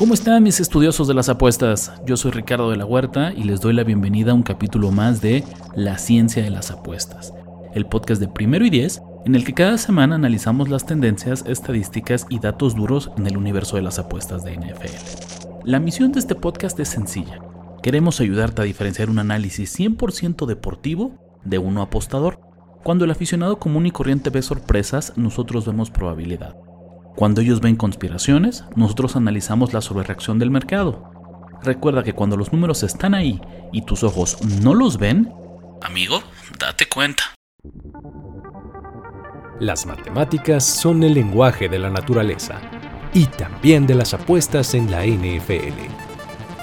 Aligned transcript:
¿Cómo 0.00 0.14
están 0.14 0.42
mis 0.42 0.60
estudiosos 0.60 1.08
de 1.08 1.12
las 1.12 1.28
apuestas? 1.28 1.92
Yo 2.06 2.16
soy 2.16 2.30
Ricardo 2.30 2.70
de 2.70 2.78
la 2.78 2.86
Huerta 2.86 3.34
y 3.36 3.44
les 3.44 3.60
doy 3.60 3.74
la 3.74 3.84
bienvenida 3.84 4.30
a 4.30 4.34
un 4.34 4.42
capítulo 4.42 4.90
más 4.90 5.20
de 5.20 5.44
La 5.74 5.98
ciencia 5.98 6.42
de 6.42 6.48
las 6.48 6.70
apuestas, 6.70 7.34
el 7.74 7.84
podcast 7.84 8.18
de 8.18 8.26
primero 8.26 8.64
y 8.64 8.70
diez 8.70 9.02
en 9.26 9.34
el 9.34 9.44
que 9.44 9.52
cada 9.52 9.76
semana 9.76 10.14
analizamos 10.14 10.70
las 10.70 10.86
tendencias, 10.86 11.44
estadísticas 11.46 12.26
y 12.30 12.38
datos 12.38 12.74
duros 12.74 13.10
en 13.18 13.26
el 13.26 13.36
universo 13.36 13.76
de 13.76 13.82
las 13.82 13.98
apuestas 13.98 14.42
de 14.42 14.56
NFL. 14.56 15.64
La 15.64 15.80
misión 15.80 16.12
de 16.12 16.20
este 16.20 16.34
podcast 16.34 16.80
es 16.80 16.88
sencilla. 16.88 17.38
Queremos 17.82 18.22
ayudarte 18.22 18.62
a 18.62 18.64
diferenciar 18.64 19.10
un 19.10 19.18
análisis 19.18 19.78
100% 19.78 20.46
deportivo 20.46 21.18
de 21.44 21.58
uno 21.58 21.82
apostador. 21.82 22.40
Cuando 22.84 23.04
el 23.04 23.10
aficionado 23.10 23.58
común 23.58 23.84
y 23.84 23.90
corriente 23.90 24.30
ve 24.30 24.40
sorpresas, 24.40 25.12
nosotros 25.18 25.66
vemos 25.66 25.90
probabilidad. 25.90 26.56
Cuando 27.16 27.40
ellos 27.40 27.60
ven 27.60 27.76
conspiraciones, 27.76 28.64
nosotros 28.76 29.16
analizamos 29.16 29.72
la 29.72 29.80
sobrereacción 29.80 30.38
del 30.38 30.50
mercado. 30.50 31.10
Recuerda 31.62 32.02
que 32.02 32.14
cuando 32.14 32.36
los 32.36 32.52
números 32.52 32.82
están 32.82 33.14
ahí 33.14 33.40
y 33.72 33.82
tus 33.82 34.02
ojos 34.02 34.38
no 34.62 34.74
los 34.74 34.96
ven, 34.96 35.32
amigo, 35.82 36.22
date 36.58 36.88
cuenta. 36.88 37.34
Las 39.58 39.84
matemáticas 39.84 40.64
son 40.64 41.02
el 41.02 41.14
lenguaje 41.14 41.68
de 41.68 41.78
la 41.78 41.90
naturaleza 41.90 42.60
y 43.12 43.26
también 43.26 43.86
de 43.86 43.94
las 43.94 44.14
apuestas 44.14 44.72
en 44.72 44.90
la 44.90 45.04
NFL. 45.04 45.78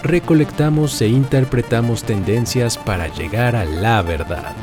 Recolectamos 0.04 1.00
e 1.02 1.08
interpretamos 1.08 2.04
tendencias 2.04 2.78
para 2.78 3.08
llegar 3.08 3.56
a 3.56 3.66
la 3.66 4.02
verdad. 4.02 4.56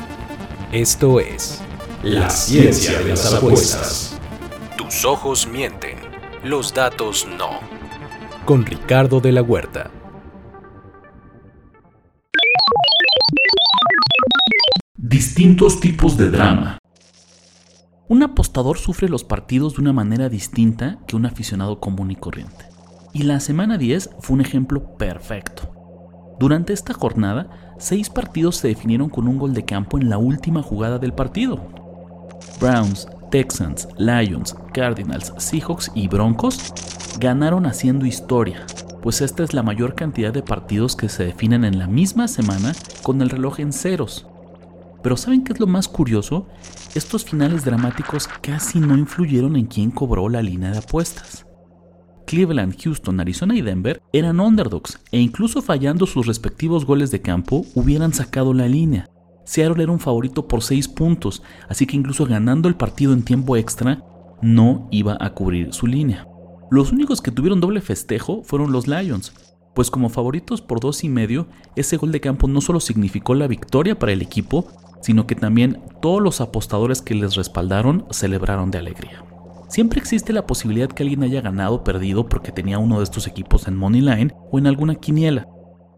Esto 0.71 1.19
es 1.19 1.61
la 2.03 2.29
ciencia 2.29 2.99
de 2.99 3.09
las 3.09 3.33
apuestas. 3.33 4.14
Tus 4.85 5.03
ojos 5.03 5.47
mienten, 5.47 5.97
los 6.43 6.71
datos 6.71 7.25
no. 7.39 7.59
Con 8.45 8.63
Ricardo 8.67 9.19
de 9.19 9.31
la 9.31 9.41
Huerta. 9.41 9.89
Distintos 14.95 15.79
tipos 15.79 16.17
de 16.17 16.29
drama. 16.29 16.77
Un 18.09 18.21
apostador 18.21 18.77
sufre 18.77 19.09
los 19.09 19.23
partidos 19.23 19.73
de 19.73 19.81
una 19.81 19.91
manera 19.91 20.29
distinta 20.29 20.99
que 21.07 21.15
un 21.15 21.25
aficionado 21.25 21.79
común 21.79 22.11
y 22.11 22.15
corriente. 22.15 22.65
Y 23.11 23.23
la 23.23 23.39
semana 23.39 23.79
10 23.79 24.11
fue 24.19 24.35
un 24.35 24.41
ejemplo 24.41 24.97
perfecto. 24.97 25.73
Durante 26.39 26.73
esta 26.73 26.93
jornada, 26.93 27.75
seis 27.79 28.11
partidos 28.11 28.57
se 28.57 28.67
definieron 28.67 29.09
con 29.09 29.27
un 29.27 29.39
gol 29.39 29.55
de 29.55 29.65
campo 29.65 29.97
en 29.97 30.11
la 30.11 30.19
última 30.19 30.61
jugada 30.61 30.99
del 30.99 31.13
partido. 31.13 31.59
Browns, 32.59 33.07
Texans, 33.29 33.87
Lions, 33.97 34.55
Cardinals, 34.73 35.33
Seahawks 35.37 35.91
y 35.95 36.07
Broncos 36.07 36.73
ganaron 37.19 37.65
haciendo 37.65 38.05
historia, 38.05 38.65
pues 39.01 39.21
esta 39.21 39.43
es 39.43 39.53
la 39.53 39.63
mayor 39.63 39.95
cantidad 39.95 40.33
de 40.33 40.41
partidos 40.41 40.95
que 40.95 41.09
se 41.09 41.25
definen 41.25 41.63
en 41.63 41.79
la 41.79 41.87
misma 41.87 42.27
semana 42.27 42.73
con 43.03 43.21
el 43.21 43.29
reloj 43.29 43.59
en 43.59 43.73
ceros. 43.73 44.27
Pero 45.03 45.17
¿saben 45.17 45.43
qué 45.43 45.53
es 45.53 45.59
lo 45.59 45.67
más 45.67 45.87
curioso? 45.87 46.47
Estos 46.95 47.23
finales 47.23 47.63
dramáticos 47.63 48.27
casi 48.41 48.79
no 48.79 48.97
influyeron 48.97 49.55
en 49.55 49.65
quién 49.67 49.91
cobró 49.91 50.29
la 50.29 50.41
línea 50.41 50.71
de 50.71 50.79
apuestas. 50.79 51.45
Cleveland, 52.25 52.75
Houston, 52.81 53.19
Arizona 53.19 53.55
y 53.55 53.61
Denver 53.61 54.01
eran 54.11 54.39
underdogs 54.39 54.99
e 55.11 55.19
incluso 55.19 55.61
fallando 55.61 56.07
sus 56.07 56.25
respectivos 56.25 56.85
goles 56.85 57.11
de 57.11 57.21
campo 57.21 57.65
hubieran 57.75 58.13
sacado 58.13 58.53
la 58.53 58.67
línea. 58.67 59.07
Seattle 59.45 59.83
era 59.83 59.91
un 59.91 59.99
favorito 59.99 60.47
por 60.47 60.61
6 60.61 60.87
puntos, 60.89 61.41
así 61.69 61.85
que 61.85 61.95
incluso 61.95 62.25
ganando 62.25 62.67
el 62.67 62.75
partido 62.75 63.13
en 63.13 63.23
tiempo 63.23 63.55
extra, 63.55 64.03
no 64.41 64.87
iba 64.91 65.17
a 65.19 65.33
cubrir 65.33 65.73
su 65.73 65.87
línea. 65.87 66.27
Los 66.71 66.91
únicos 66.91 67.21
que 67.21 67.31
tuvieron 67.31 67.61
doble 67.61 67.79
festejo 67.79 68.43
fueron 68.43 68.71
los 68.71 68.87
Lions, 68.87 69.31
pues 69.75 69.91
como 69.91 70.09
favoritos 70.09 70.61
por 70.61 70.79
dos 70.79 71.03
y 71.03 71.09
medio, 71.09 71.47
ese 71.75 71.97
gol 71.97 72.11
de 72.11 72.21
campo 72.21 72.47
no 72.47 72.61
solo 72.61 72.79
significó 72.79 73.35
la 73.35 73.47
victoria 73.47 73.99
para 73.99 74.13
el 74.13 74.21
equipo, 74.21 74.67
sino 75.01 75.27
que 75.27 75.35
también 75.35 75.81
todos 76.01 76.21
los 76.21 76.41
apostadores 76.41 77.01
que 77.01 77.13
les 77.13 77.35
respaldaron 77.35 78.05
celebraron 78.09 78.71
de 78.71 78.79
alegría. 78.79 79.23
Siempre 79.67 79.99
existe 79.99 80.31
la 80.31 80.47
posibilidad 80.47 80.87
que 80.87 81.03
alguien 81.03 81.23
haya 81.23 81.41
ganado 81.41 81.75
o 81.75 81.83
perdido 81.83 82.29
porque 82.29 82.51
tenía 82.51 82.79
uno 82.79 82.99
de 82.99 83.03
estos 83.03 83.27
equipos 83.27 83.67
en 83.67 83.75
Money 83.75 84.01
Line 84.01 84.33
o 84.49 84.57
en 84.57 84.67
alguna 84.67 84.95
quiniela, 84.95 85.47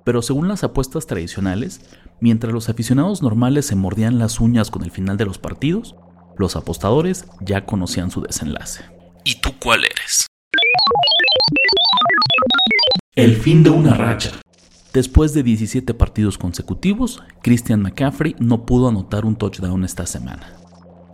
pero 0.03 0.21
según 0.21 0.47
las 0.47 0.63
apuestas 0.63 1.05
tradicionales, 1.05 1.81
mientras 2.19 2.53
los 2.53 2.69
aficionados 2.69 3.21
normales 3.21 3.65
se 3.65 3.75
mordían 3.75 4.19
las 4.19 4.39
uñas 4.39 4.71
con 4.71 4.83
el 4.83 4.91
final 4.91 5.17
de 5.17 5.25
los 5.25 5.37
partidos, 5.37 5.95
los 6.37 6.55
apostadores 6.55 7.25
ya 7.41 7.65
conocían 7.65 8.11
su 8.11 8.21
desenlace. 8.21 8.83
¿Y 9.23 9.35
tú 9.41 9.51
cuál 9.59 9.83
eres? 9.83 10.27
El 13.15 13.35
fin 13.35 13.63
de 13.63 13.71
una 13.71 13.95
racha. 13.95 14.31
Después 14.93 15.33
de 15.33 15.43
17 15.43 15.93
partidos 15.93 16.37
consecutivos, 16.37 17.21
Christian 17.41 17.81
McCaffrey 17.81 18.35
no 18.39 18.65
pudo 18.65 18.89
anotar 18.89 19.25
un 19.25 19.35
touchdown 19.35 19.83
esta 19.83 20.05
semana. 20.05 20.53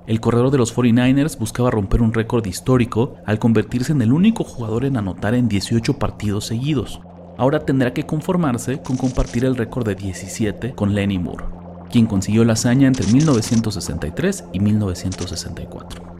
El 0.06 0.19
corredor 0.19 0.52
de 0.52 0.58
los 0.58 0.75
49ers 0.75 1.38
buscaba 1.38 1.72
romper 1.72 2.02
un 2.02 2.13
récord 2.13 2.46
histórico 2.46 3.16
al 3.25 3.40
convertirse 3.40 3.94
en 3.94 4.02
el 4.02 4.12
único 4.12 4.44
jugador 4.44 4.84
en 4.84 4.97
anotar 4.97 5.34
en 5.34 5.47
18 5.47 5.97
partidos 5.97 6.46
seguidos, 6.46 7.00
ahora 7.38 7.59
tendrá 7.59 7.94
que 7.94 8.05
conformarse 8.05 8.81
con 8.81 8.97
compartir 8.97 9.45
el 9.45 9.55
récord 9.55 9.85
de 9.85 9.95
17 9.95 10.73
con 10.75 10.94
Lenny 10.94 11.19
Moore, 11.19 11.45
quien 11.89 12.05
consiguió 12.05 12.44
la 12.44 12.53
hazaña 12.53 12.88
entre 12.88 13.05
1963 13.11 14.45
y 14.53 14.59
1964. 14.59 16.13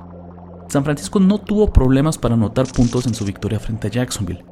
San 0.68 0.84
Francisco 0.84 1.20
no 1.20 1.40
tuvo 1.40 1.72
problemas 1.72 2.18
para 2.18 2.36
anotar 2.36 2.66
puntos 2.72 3.06
en 3.06 3.14
su 3.14 3.26
victoria 3.26 3.60
frente 3.60 3.88
a 3.88 3.92
Jacksonville, 3.92 4.44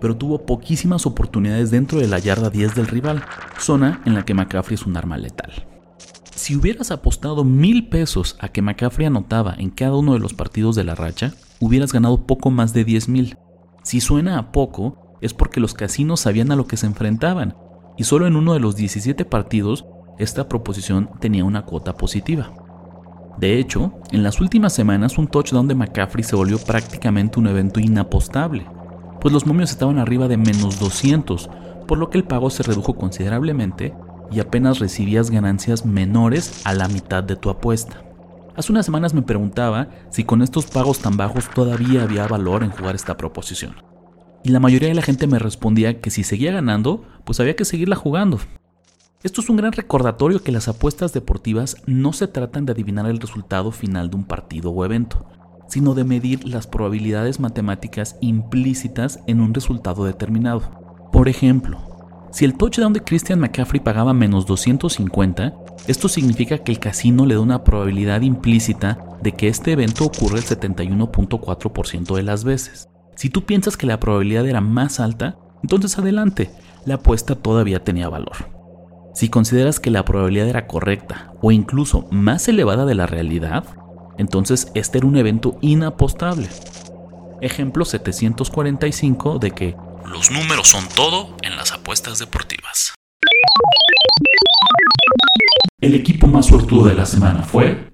pero 0.00 0.16
tuvo 0.16 0.44
poquísimas 0.44 1.06
oportunidades 1.06 1.70
dentro 1.70 1.98
de 1.98 2.08
la 2.08 2.18
yarda 2.18 2.50
10 2.50 2.74
del 2.74 2.86
rival, 2.86 3.22
zona 3.58 4.00
en 4.06 4.14
la 4.14 4.24
que 4.24 4.34
McCaffrey 4.34 4.74
es 4.74 4.86
un 4.86 4.96
arma 4.96 5.16
letal. 5.18 5.52
Si 6.34 6.54
hubieras 6.54 6.90
apostado 6.90 7.44
mil 7.44 7.88
pesos 7.88 8.36
a 8.40 8.48
que 8.48 8.62
McCaffrey 8.62 9.06
anotaba 9.06 9.54
en 9.58 9.70
cada 9.70 9.96
uno 9.96 10.12
de 10.12 10.18
los 10.18 10.34
partidos 10.34 10.76
de 10.76 10.84
la 10.84 10.94
racha, 10.94 11.32
hubieras 11.60 11.92
ganado 11.92 12.26
poco 12.26 12.50
más 12.50 12.72
de 12.72 12.84
10 12.84 13.08
mil. 13.08 13.38
Si 13.82 14.00
suena 14.00 14.38
a 14.38 14.52
poco, 14.52 15.05
es 15.20 15.34
porque 15.34 15.60
los 15.60 15.74
casinos 15.74 16.20
sabían 16.20 16.52
a 16.52 16.56
lo 16.56 16.66
que 16.66 16.76
se 16.76 16.86
enfrentaban, 16.86 17.56
y 17.96 18.04
solo 18.04 18.26
en 18.26 18.36
uno 18.36 18.52
de 18.52 18.60
los 18.60 18.76
17 18.76 19.24
partidos 19.24 19.86
esta 20.18 20.48
proposición 20.48 21.10
tenía 21.20 21.44
una 21.44 21.64
cuota 21.64 21.94
positiva. 21.94 22.52
De 23.38 23.58
hecho, 23.58 23.92
en 24.12 24.22
las 24.22 24.40
últimas 24.40 24.72
semanas 24.72 25.18
un 25.18 25.28
touchdown 25.28 25.68
de 25.68 25.74
McCaffrey 25.74 26.24
se 26.24 26.36
volvió 26.36 26.58
prácticamente 26.58 27.38
un 27.38 27.46
evento 27.46 27.80
inapostable, 27.80 28.66
pues 29.20 29.32
los 29.32 29.46
momios 29.46 29.70
estaban 29.70 29.98
arriba 29.98 30.28
de 30.28 30.36
menos 30.36 30.78
200, 30.78 31.50
por 31.86 31.98
lo 31.98 32.08
que 32.10 32.18
el 32.18 32.24
pago 32.24 32.48
se 32.50 32.62
redujo 32.62 32.94
considerablemente 32.94 33.94
y 34.30 34.40
apenas 34.40 34.78
recibías 34.78 35.30
ganancias 35.30 35.84
menores 35.84 36.62
a 36.64 36.74
la 36.74 36.88
mitad 36.88 37.22
de 37.22 37.36
tu 37.36 37.50
apuesta. 37.50 38.02
Hace 38.56 38.72
unas 38.72 38.86
semanas 38.86 39.12
me 39.12 39.22
preguntaba 39.22 39.88
si 40.10 40.24
con 40.24 40.40
estos 40.40 40.66
pagos 40.66 41.00
tan 41.00 41.18
bajos 41.18 41.50
todavía 41.50 42.02
había 42.02 42.26
valor 42.26 42.64
en 42.64 42.70
jugar 42.70 42.94
esta 42.94 43.16
proposición 43.16 43.74
y 44.46 44.50
la 44.50 44.60
mayoría 44.60 44.90
de 44.90 44.94
la 44.94 45.02
gente 45.02 45.26
me 45.26 45.40
respondía 45.40 46.00
que 46.00 46.12
si 46.12 46.22
seguía 46.22 46.52
ganando, 46.52 47.04
pues 47.24 47.40
había 47.40 47.56
que 47.56 47.64
seguirla 47.64 47.96
jugando. 47.96 48.38
Esto 49.24 49.40
es 49.40 49.50
un 49.50 49.56
gran 49.56 49.72
recordatorio 49.72 50.40
que 50.40 50.52
las 50.52 50.68
apuestas 50.68 51.12
deportivas 51.12 51.78
no 51.86 52.12
se 52.12 52.28
tratan 52.28 52.64
de 52.64 52.70
adivinar 52.70 53.06
el 53.06 53.18
resultado 53.18 53.72
final 53.72 54.08
de 54.08 54.14
un 54.14 54.24
partido 54.24 54.70
o 54.70 54.84
evento, 54.84 55.26
sino 55.68 55.94
de 55.94 56.04
medir 56.04 56.46
las 56.46 56.68
probabilidades 56.68 57.40
matemáticas 57.40 58.18
implícitas 58.20 59.18
en 59.26 59.40
un 59.40 59.52
resultado 59.52 60.04
determinado. 60.04 61.08
Por 61.12 61.28
ejemplo, 61.28 61.80
si 62.30 62.44
el 62.44 62.54
touchdown 62.54 62.92
de 62.92 63.02
Christian 63.02 63.40
McCaffrey 63.40 63.80
pagaba 63.80 64.14
menos 64.14 64.46
250, 64.46 65.56
esto 65.88 66.08
significa 66.08 66.58
que 66.58 66.70
el 66.70 66.78
casino 66.78 67.26
le 67.26 67.34
da 67.34 67.40
una 67.40 67.64
probabilidad 67.64 68.20
implícita 68.20 69.18
de 69.20 69.32
que 69.32 69.48
este 69.48 69.72
evento 69.72 70.04
ocurre 70.04 70.38
el 70.38 70.44
71.4% 70.44 72.14
de 72.14 72.22
las 72.22 72.44
veces. 72.44 72.88
Si 73.16 73.30
tú 73.30 73.46
piensas 73.46 73.78
que 73.78 73.86
la 73.86 73.98
probabilidad 73.98 74.46
era 74.46 74.60
más 74.60 75.00
alta, 75.00 75.38
entonces 75.62 75.98
adelante, 75.98 76.50
la 76.84 76.96
apuesta 76.96 77.34
todavía 77.34 77.82
tenía 77.82 78.10
valor. 78.10 78.50
Si 79.14 79.30
consideras 79.30 79.80
que 79.80 79.90
la 79.90 80.04
probabilidad 80.04 80.48
era 80.48 80.66
correcta 80.66 81.32
o 81.40 81.50
incluso 81.50 82.06
más 82.10 82.46
elevada 82.48 82.84
de 82.84 82.94
la 82.94 83.06
realidad, 83.06 83.64
entonces 84.18 84.70
este 84.74 84.98
era 84.98 85.06
un 85.06 85.16
evento 85.16 85.56
inapostable. 85.62 86.48
Ejemplo 87.40 87.86
745 87.86 89.38
de 89.38 89.50
que 89.52 89.76
los 90.04 90.30
números 90.30 90.68
son 90.68 90.84
todo 90.94 91.34
en 91.42 91.56
las 91.56 91.72
apuestas 91.72 92.18
deportivas. 92.18 92.94
El 95.80 95.94
equipo 95.94 96.26
más 96.26 96.46
suertudo 96.46 96.88
de 96.88 96.94
la 96.94 97.06
semana 97.06 97.42
fue 97.42 97.92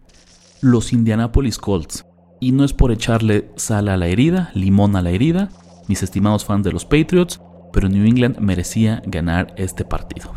los 0.61 0.93
Indianapolis 0.93 1.59
Colts, 1.59 2.05
y 2.43 2.51
no 2.51 2.65
es 2.65 2.73
por 2.73 2.91
echarle 2.91 3.53
sal 3.55 3.87
a 3.87 3.97
la 3.97 4.09
herida, 4.09 4.51
limón 4.55 4.97
a 4.97 5.01
la 5.01 5.11
herida, 5.11 5.49
mis 5.87 6.03
estimados 6.03 6.45
fans 6.45 6.65
de 6.65 6.73
los 6.73 6.85
Patriots, 6.85 7.41
pero 7.73 7.89
New 7.89 8.05
England 8.05 8.41
merecía 8.41 9.01
ganar 9.07 9.55
este 9.57 9.85
partido. 9.85 10.33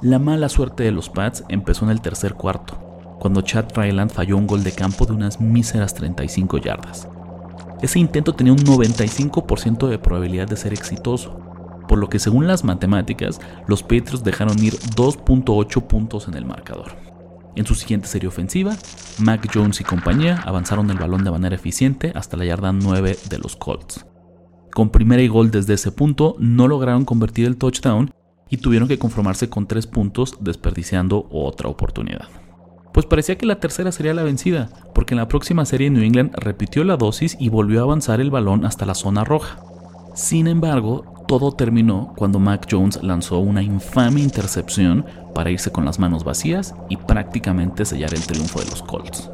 La 0.00 0.18
mala 0.18 0.48
suerte 0.48 0.84
de 0.84 0.92
los 0.92 1.10
Pats 1.10 1.44
empezó 1.50 1.84
en 1.84 1.90
el 1.90 2.00
tercer 2.00 2.32
cuarto, 2.32 2.78
cuando 3.20 3.42
Chad 3.42 3.66
Ryland 3.74 4.12
falló 4.12 4.38
un 4.38 4.46
gol 4.46 4.64
de 4.64 4.72
campo 4.72 5.04
de 5.04 5.12
unas 5.12 5.38
míseras 5.38 5.92
35 5.92 6.56
yardas. 6.56 7.06
ese 7.82 7.98
intento 7.98 8.34
tenía 8.34 8.54
un 8.54 8.60
95% 8.60 9.88
de 9.88 9.98
probabilidad 9.98 10.48
de 10.48 10.56
ser 10.56 10.72
exitoso, 10.72 11.38
por 11.86 11.98
lo 11.98 12.08
que 12.08 12.18
según 12.18 12.46
las 12.46 12.64
matemáticas, 12.64 13.42
los 13.66 13.82
Patriots 13.82 14.24
dejaron 14.24 14.58
ir 14.64 14.72
2.8 14.72 15.86
puntos 15.86 16.28
en 16.28 16.34
el 16.34 16.46
marcador. 16.46 17.15
En 17.56 17.64
su 17.64 17.74
siguiente 17.74 18.06
serie 18.06 18.28
ofensiva, 18.28 18.76
Mac 19.18 19.50
Jones 19.52 19.80
y 19.80 19.84
compañía 19.84 20.42
avanzaron 20.44 20.90
el 20.90 20.98
balón 20.98 21.24
de 21.24 21.30
manera 21.30 21.56
eficiente 21.56 22.12
hasta 22.14 22.36
la 22.36 22.44
yarda 22.44 22.70
9 22.70 23.16
de 23.30 23.38
los 23.38 23.56
Colts. 23.56 24.04
Con 24.74 24.90
primera 24.90 25.22
y 25.22 25.28
gol 25.28 25.50
desde 25.50 25.72
ese 25.72 25.90
punto, 25.90 26.36
no 26.38 26.68
lograron 26.68 27.06
convertir 27.06 27.46
el 27.46 27.56
touchdown 27.56 28.10
y 28.50 28.58
tuvieron 28.58 28.88
que 28.88 28.98
conformarse 28.98 29.48
con 29.48 29.66
3 29.66 29.86
puntos 29.86 30.36
desperdiciando 30.40 31.28
otra 31.30 31.70
oportunidad. 31.70 32.28
Pues 32.92 33.06
parecía 33.06 33.38
que 33.38 33.46
la 33.46 33.58
tercera 33.58 33.90
sería 33.90 34.12
la 34.12 34.22
vencida, 34.22 34.68
porque 34.94 35.14
en 35.14 35.18
la 35.18 35.28
próxima 35.28 35.64
serie 35.64 35.88
New 35.88 36.02
England 36.02 36.34
repitió 36.34 36.84
la 36.84 36.98
dosis 36.98 37.38
y 37.40 37.48
volvió 37.48 37.80
a 37.80 37.84
avanzar 37.84 38.20
el 38.20 38.30
balón 38.30 38.66
hasta 38.66 38.84
la 38.84 38.94
zona 38.94 39.24
roja. 39.24 39.60
Sin 40.14 40.46
embargo, 40.46 41.15
todo 41.26 41.52
terminó 41.52 42.14
cuando 42.16 42.38
Mac 42.38 42.66
Jones 42.70 43.00
lanzó 43.02 43.38
una 43.38 43.62
infame 43.62 44.20
intercepción 44.20 45.04
para 45.34 45.50
irse 45.50 45.72
con 45.72 45.84
las 45.84 45.98
manos 45.98 46.24
vacías 46.24 46.74
y 46.88 46.96
prácticamente 46.96 47.84
sellar 47.84 48.14
el 48.14 48.26
triunfo 48.26 48.60
de 48.60 48.70
los 48.70 48.82
Colts. 48.82 49.30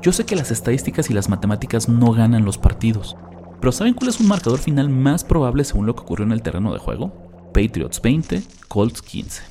Yo 0.00 0.12
sé 0.12 0.24
que 0.24 0.36
las 0.36 0.50
estadísticas 0.50 1.10
y 1.10 1.14
las 1.14 1.28
matemáticas 1.28 1.88
no 1.88 2.12
ganan 2.12 2.44
los 2.44 2.58
partidos, 2.58 3.16
pero 3.60 3.72
¿saben 3.72 3.94
cuál 3.94 4.10
es 4.10 4.20
un 4.20 4.28
marcador 4.28 4.58
final 4.58 4.88
más 4.88 5.24
probable 5.24 5.64
según 5.64 5.86
lo 5.86 5.94
que 5.94 6.02
ocurrió 6.02 6.24
en 6.24 6.32
el 6.32 6.42
terreno 6.42 6.72
de 6.72 6.78
juego? 6.78 7.50
Patriots 7.52 8.00
20, 8.00 8.42
Colts 8.68 9.02
15. 9.02 9.42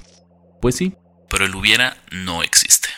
Pues 0.62 0.76
sí, 0.76 0.96
pero 1.30 1.46
el 1.46 1.56
hubiera 1.56 1.98
no 2.12 2.42
existe. 2.44 2.90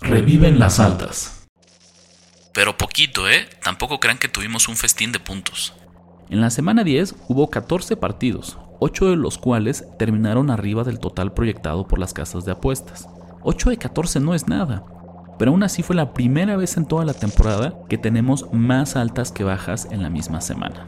Reviven 0.00 0.58
las 0.58 0.80
altas. 0.80 1.46
Pero 2.52 2.76
poquito, 2.76 3.28
¿eh? 3.28 3.48
Tampoco 3.62 3.98
crean 3.98 4.18
que 4.18 4.28
tuvimos 4.28 4.68
un 4.68 4.76
festín 4.76 5.10
de 5.10 5.18
puntos. 5.18 5.74
En 6.32 6.40
la 6.40 6.48
semana 6.48 6.82
10 6.82 7.14
hubo 7.28 7.50
14 7.50 7.94
partidos, 7.98 8.56
8 8.80 9.10
de 9.10 9.16
los 9.16 9.36
cuales 9.36 9.86
terminaron 9.98 10.48
arriba 10.48 10.82
del 10.82 10.98
total 10.98 11.34
proyectado 11.34 11.86
por 11.86 11.98
las 11.98 12.14
casas 12.14 12.46
de 12.46 12.52
apuestas. 12.52 13.06
8 13.42 13.68
de 13.68 13.76
14 13.76 14.18
no 14.18 14.32
es 14.32 14.48
nada, 14.48 14.82
pero 15.38 15.50
aún 15.50 15.62
así 15.62 15.82
fue 15.82 15.94
la 15.94 16.14
primera 16.14 16.56
vez 16.56 16.78
en 16.78 16.86
toda 16.86 17.04
la 17.04 17.12
temporada 17.12 17.74
que 17.86 17.98
tenemos 17.98 18.50
más 18.50 18.96
altas 18.96 19.30
que 19.30 19.44
bajas 19.44 19.86
en 19.90 20.02
la 20.02 20.08
misma 20.08 20.40
semana. 20.40 20.86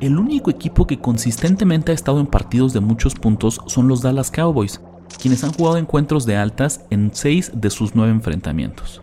El 0.00 0.18
único 0.18 0.50
equipo 0.50 0.84
que 0.84 0.98
consistentemente 0.98 1.92
ha 1.92 1.94
estado 1.94 2.18
en 2.18 2.26
partidos 2.26 2.72
de 2.72 2.80
muchos 2.80 3.14
puntos 3.14 3.60
son 3.68 3.86
los 3.86 4.02
Dallas 4.02 4.32
Cowboys, 4.32 4.80
quienes 5.22 5.44
han 5.44 5.52
jugado 5.52 5.76
encuentros 5.76 6.26
de 6.26 6.36
altas 6.36 6.84
en 6.90 7.12
6 7.14 7.52
de 7.54 7.70
sus 7.70 7.94
9 7.94 8.10
enfrentamientos. 8.10 9.00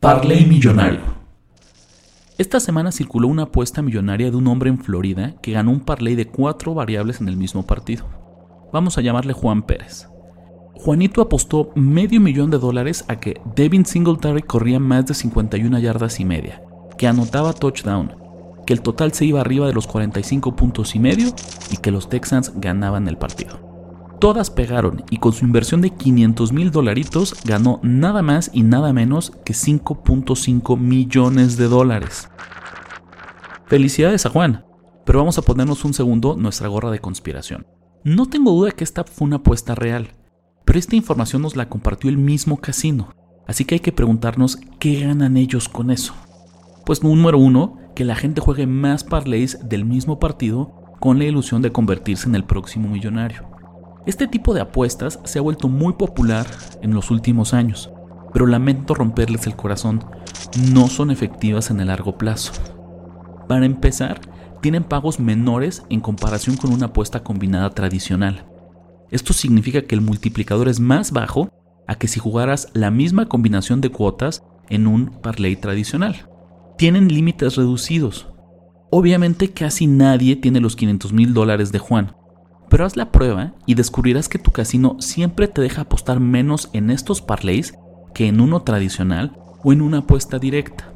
Parley 0.06 0.46
millonario. 0.46 1.00
Esta 2.38 2.60
semana 2.60 2.92
circuló 2.92 3.26
una 3.26 3.42
apuesta 3.42 3.82
millonaria 3.82 4.30
de 4.30 4.36
un 4.36 4.46
hombre 4.46 4.70
en 4.70 4.78
Florida 4.78 5.34
que 5.42 5.50
ganó 5.50 5.72
un 5.72 5.80
parlay 5.80 6.14
de 6.14 6.28
cuatro 6.28 6.74
variables 6.74 7.20
en 7.20 7.26
el 7.26 7.36
mismo 7.36 7.66
partido. 7.66 8.04
Vamos 8.72 8.96
a 8.96 9.00
llamarle 9.00 9.32
Juan 9.32 9.64
Pérez. 9.64 10.06
Juanito 10.74 11.20
apostó 11.20 11.72
medio 11.74 12.20
millón 12.20 12.52
de 12.52 12.58
dólares 12.58 13.04
a 13.08 13.18
que 13.18 13.40
Devin 13.56 13.84
Singletary 13.84 14.42
corría 14.42 14.78
más 14.78 15.06
de 15.06 15.14
51 15.14 15.76
yardas 15.80 16.20
y 16.20 16.24
media, 16.24 16.62
que 16.96 17.08
anotaba 17.08 17.52
touchdown, 17.52 18.14
que 18.64 18.74
el 18.74 18.82
total 18.82 19.12
se 19.12 19.24
iba 19.24 19.40
arriba 19.40 19.66
de 19.66 19.74
los 19.74 19.88
45 19.88 20.54
puntos 20.54 20.94
y 20.94 21.00
medio 21.00 21.34
y 21.72 21.78
que 21.78 21.90
los 21.90 22.08
Texans 22.08 22.52
ganaban 22.54 23.08
el 23.08 23.18
partido. 23.18 23.65
Todas 24.18 24.50
pegaron 24.50 25.04
y 25.10 25.18
con 25.18 25.34
su 25.34 25.44
inversión 25.44 25.82
de 25.82 25.90
500 25.90 26.52
mil 26.52 26.70
dolaritos 26.70 27.34
ganó 27.44 27.80
nada 27.82 28.22
más 28.22 28.50
y 28.52 28.62
nada 28.62 28.94
menos 28.94 29.32
que 29.44 29.52
5.5 29.52 30.78
millones 30.78 31.58
de 31.58 31.68
dólares. 31.68 32.30
Felicidades 33.66 34.24
a 34.24 34.30
Juan, 34.30 34.64
pero 35.04 35.18
vamos 35.18 35.36
a 35.36 35.42
ponernos 35.42 35.84
un 35.84 35.92
segundo 35.92 36.34
nuestra 36.34 36.68
gorra 36.68 36.90
de 36.90 36.98
conspiración. 36.98 37.66
No 38.04 38.26
tengo 38.26 38.52
duda 38.52 38.70
que 38.70 38.84
esta 38.84 39.04
fue 39.04 39.26
una 39.26 39.36
apuesta 39.36 39.74
real, 39.74 40.08
pero 40.64 40.78
esta 40.78 40.96
información 40.96 41.42
nos 41.42 41.54
la 41.54 41.68
compartió 41.68 42.08
el 42.08 42.16
mismo 42.16 42.56
casino, 42.56 43.10
así 43.46 43.66
que 43.66 43.74
hay 43.74 43.80
que 43.80 43.92
preguntarnos 43.92 44.58
qué 44.78 45.00
ganan 45.00 45.36
ellos 45.36 45.68
con 45.68 45.90
eso. 45.90 46.14
Pues 46.86 47.02
número 47.02 47.36
uno, 47.36 47.78
que 47.94 48.04
la 48.04 48.16
gente 48.16 48.40
juegue 48.40 48.66
más 48.66 49.04
parlays 49.04 49.58
del 49.68 49.84
mismo 49.84 50.18
partido 50.18 50.72
con 51.00 51.18
la 51.18 51.24
ilusión 51.24 51.60
de 51.60 51.72
convertirse 51.72 52.28
en 52.28 52.34
el 52.34 52.44
próximo 52.44 52.88
millonario. 52.88 53.55
Este 54.06 54.28
tipo 54.28 54.54
de 54.54 54.60
apuestas 54.60 55.18
se 55.24 55.38
ha 55.38 55.42
vuelto 55.42 55.68
muy 55.68 55.94
popular 55.94 56.46
en 56.80 56.94
los 56.94 57.10
últimos 57.10 57.52
años, 57.52 57.90
pero 58.32 58.46
lamento 58.46 58.94
romperles 58.94 59.46
el 59.46 59.56
corazón, 59.56 60.04
no 60.72 60.86
son 60.86 61.10
efectivas 61.10 61.70
en 61.70 61.80
el 61.80 61.88
largo 61.88 62.16
plazo. 62.16 62.52
Para 63.48 63.66
empezar, 63.66 64.20
tienen 64.62 64.84
pagos 64.84 65.20
menores 65.20 65.82
en 65.90 66.00
comparación 66.00 66.56
con 66.56 66.72
una 66.72 66.86
apuesta 66.86 67.22
combinada 67.22 67.70
tradicional. 67.70 68.46
Esto 69.10 69.32
significa 69.32 69.82
que 69.82 69.94
el 69.94 70.00
multiplicador 70.00 70.68
es 70.68 70.80
más 70.80 71.12
bajo 71.12 71.50
a 71.86 71.96
que 71.96 72.08
si 72.08 72.20
jugaras 72.20 72.68
la 72.74 72.90
misma 72.90 73.28
combinación 73.28 73.80
de 73.80 73.90
cuotas 73.90 74.42
en 74.68 74.86
un 74.86 75.06
parlay 75.20 75.56
tradicional 75.56 76.28
tienen 76.76 77.08
límites 77.08 77.56
reducidos. 77.56 78.28
Obviamente 78.90 79.50
casi 79.50 79.86
nadie 79.86 80.36
tiene 80.36 80.60
los 80.60 80.76
500 80.76 81.12
mil 81.12 81.34
dólares 81.34 81.72
de 81.72 81.78
Juan, 81.78 82.14
pero 82.68 82.84
haz 82.84 82.96
la 82.96 83.10
prueba 83.12 83.52
y 83.66 83.74
descubrirás 83.74 84.28
que 84.28 84.38
tu 84.38 84.50
casino 84.50 84.96
siempre 85.00 85.48
te 85.48 85.60
deja 85.60 85.82
apostar 85.82 86.20
menos 86.20 86.70
en 86.72 86.90
estos 86.90 87.22
parlays 87.22 87.74
que 88.14 88.26
en 88.26 88.40
uno 88.40 88.62
tradicional 88.62 89.36
o 89.62 89.72
en 89.72 89.82
una 89.82 89.98
apuesta 89.98 90.38
directa. 90.38 90.92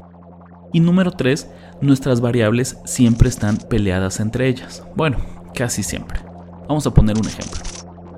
Y 0.73 0.79
número 0.79 1.11
3, 1.11 1.49
nuestras 1.81 2.21
variables 2.21 2.77
siempre 2.85 3.29
están 3.29 3.57
peleadas 3.57 4.19
entre 4.19 4.47
ellas. 4.47 4.83
Bueno, 4.95 5.17
casi 5.53 5.83
siempre. 5.83 6.19
Vamos 6.67 6.87
a 6.87 6.93
poner 6.93 7.17
un 7.17 7.27
ejemplo. 7.27 7.59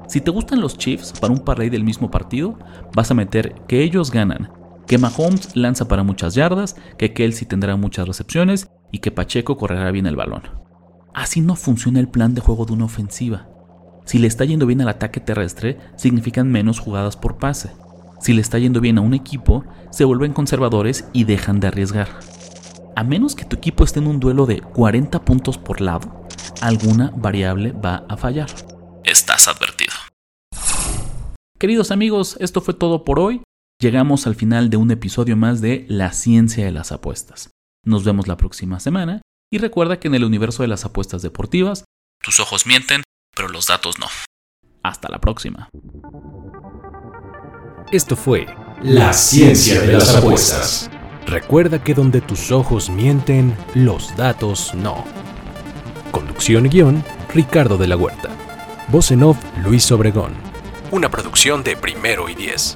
Si 0.07 0.21
te 0.21 0.31
gustan 0.31 0.61
los 0.61 0.77
Chiefs 0.77 1.13
para 1.19 1.33
un 1.33 1.39
parlay 1.39 1.69
del 1.69 1.83
mismo 1.83 2.11
partido, 2.11 2.57
vas 2.95 3.09
a 3.09 3.15
meter 3.15 3.55
que 3.67 3.81
ellos 3.81 4.11
ganan 4.11 4.51
que 4.87 4.97
Mahomes 4.97 5.55
lanza 5.55 5.87
para 5.87 6.03
muchas 6.03 6.35
yardas, 6.35 6.75
que 6.97 7.13
Kelsey 7.13 7.47
tendrá 7.47 7.75
muchas 7.75 8.07
recepciones 8.07 8.69
y 8.91 8.99
que 8.99 9.11
Pacheco 9.11 9.57
correrá 9.57 9.91
bien 9.91 10.05
el 10.05 10.15
balón. 10.15 10.62
Así 11.13 11.41
no 11.41 11.55
funciona 11.55 11.99
el 11.99 12.07
plan 12.07 12.33
de 12.33 12.41
juego 12.41 12.65
de 12.65 12.73
una 12.73 12.85
ofensiva. 12.85 13.47
Si 14.05 14.17
le 14.17 14.27
está 14.27 14.45
yendo 14.45 14.65
bien 14.65 14.81
al 14.81 14.89
ataque 14.89 15.19
terrestre, 15.19 15.77
significan 15.95 16.51
menos 16.51 16.79
jugadas 16.79 17.17
por 17.17 17.37
pase. 17.37 17.71
Si 18.19 18.33
le 18.33 18.41
está 18.41 18.57
yendo 18.57 18.81
bien 18.81 18.97
a 18.97 19.01
un 19.01 19.13
equipo, 19.13 19.63
se 19.91 20.05
vuelven 20.05 20.33
conservadores 20.33 21.05
y 21.13 21.25
dejan 21.25 21.59
de 21.59 21.67
arriesgar. 21.67 22.07
A 22.95 23.03
menos 23.03 23.35
que 23.35 23.45
tu 23.45 23.55
equipo 23.55 23.83
esté 23.83 23.99
en 23.99 24.07
un 24.07 24.19
duelo 24.19 24.45
de 24.45 24.61
40 24.61 25.23
puntos 25.23 25.57
por 25.57 25.81
lado, 25.81 26.27
alguna 26.61 27.11
variable 27.15 27.73
va 27.73 28.05
a 28.09 28.17
fallar. 28.17 28.49
Estás 29.03 29.47
advertido. 29.47 29.93
Queridos 31.59 31.91
amigos, 31.91 32.37
esto 32.39 32.59
fue 32.59 32.73
todo 32.73 33.05
por 33.05 33.19
hoy. 33.19 33.41
Llegamos 33.79 34.27
al 34.27 34.35
final 34.35 34.69
de 34.69 34.77
un 34.77 34.91
episodio 34.91 35.37
más 35.37 35.61
de 35.61 35.85
La 35.89 36.11
ciencia 36.11 36.65
de 36.65 36.71
las 36.71 36.91
apuestas. 36.91 37.51
Nos 37.85 38.03
vemos 38.03 38.27
la 38.27 38.37
próxima 38.37 38.79
semana 38.79 39.21
y 39.53 39.59
recuerda 39.59 39.99
que 39.99 40.07
en 40.07 40.15
el 40.15 40.23
universo 40.23 40.63
de 40.63 40.67
las 40.67 40.83
apuestas 40.83 41.21
deportivas, 41.21 41.85
tus 42.23 42.39
ojos 42.39 42.65
mienten, 42.65 43.03
pero 43.35 43.49
los 43.49 43.67
datos 43.67 43.99
no. 43.99 44.07
Hasta 44.81 45.09
la 45.09 45.19
próxima. 45.19 45.69
Esto 47.91 48.15
fue 48.15 48.47
La 48.81 49.13
ciencia 49.13 49.79
de 49.79 49.93
las 49.93 50.15
apuestas. 50.15 50.89
Recuerda 51.27 51.83
que 51.83 51.93
donde 51.93 52.19
tus 52.19 52.51
ojos 52.51 52.89
mienten, 52.89 53.55
los 53.75 54.17
datos 54.17 54.73
no. 54.73 55.05
Conducción 56.09 56.65
y 56.65 56.69
guion, 56.69 57.05
Ricardo 57.31 57.77
de 57.77 57.85
la 57.85 57.95
Huerta. 57.95 58.29
Voz 58.87 59.11
en 59.11 59.21
off, 59.21 59.37
Luis 59.63 59.91
Obregón. 59.91 60.33
Una 60.89 61.11
producción 61.11 61.63
de 61.63 61.77
primero 61.77 62.27
y 62.27 62.33
diez. 62.33 62.75